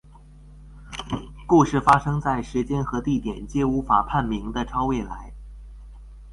[1.45, 5.31] 故事发生在时间和地点皆无法判明的超未来。